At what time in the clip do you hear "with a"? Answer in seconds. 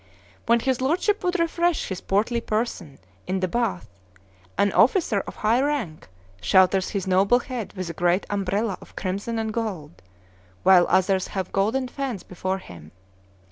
7.73-7.93